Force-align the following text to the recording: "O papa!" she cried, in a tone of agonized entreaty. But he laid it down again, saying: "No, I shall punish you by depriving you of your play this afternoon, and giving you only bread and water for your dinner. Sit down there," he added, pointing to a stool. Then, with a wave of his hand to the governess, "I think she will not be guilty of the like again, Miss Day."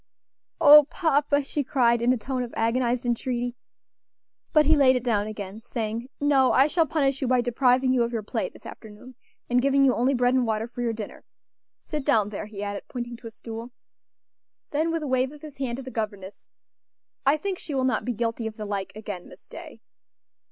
"O 0.59 0.85
papa!" 0.85 1.43
she 1.43 1.63
cried, 1.63 2.01
in 2.01 2.11
a 2.11 2.17
tone 2.17 2.41
of 2.41 2.51
agonized 2.57 3.05
entreaty. 3.05 3.55
But 4.51 4.65
he 4.65 4.75
laid 4.75 4.95
it 4.95 5.03
down 5.03 5.27
again, 5.27 5.61
saying: 5.61 6.09
"No, 6.19 6.51
I 6.53 6.65
shall 6.65 6.87
punish 6.87 7.21
you 7.21 7.27
by 7.27 7.41
depriving 7.41 7.93
you 7.93 8.01
of 8.01 8.11
your 8.11 8.23
play 8.23 8.49
this 8.49 8.65
afternoon, 8.65 9.13
and 9.47 9.61
giving 9.61 9.85
you 9.85 9.93
only 9.93 10.15
bread 10.15 10.33
and 10.33 10.43
water 10.43 10.67
for 10.67 10.81
your 10.81 10.91
dinner. 10.91 11.23
Sit 11.83 12.03
down 12.03 12.29
there," 12.29 12.47
he 12.47 12.63
added, 12.63 12.85
pointing 12.87 13.15
to 13.17 13.27
a 13.27 13.29
stool. 13.29 13.73
Then, 14.71 14.89
with 14.91 15.03
a 15.03 15.07
wave 15.07 15.31
of 15.31 15.43
his 15.43 15.57
hand 15.57 15.75
to 15.75 15.83
the 15.83 15.91
governess, 15.91 16.47
"I 17.23 17.37
think 17.37 17.59
she 17.59 17.75
will 17.75 17.83
not 17.83 18.03
be 18.03 18.13
guilty 18.13 18.47
of 18.47 18.57
the 18.57 18.65
like 18.65 18.91
again, 18.95 19.27
Miss 19.27 19.47
Day." 19.47 19.81